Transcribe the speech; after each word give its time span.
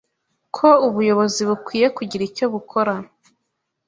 ko 0.55 0.67
ubuyobozi 0.87 1.41
bukwiye 1.49 1.87
kugira 1.97 2.23
icyo 2.29 2.45
bukora 2.53 2.93